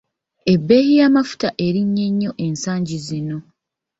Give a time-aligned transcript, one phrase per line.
[0.53, 3.37] Ebbeeyi y'amafuta erinnye nnyo ensangi zino.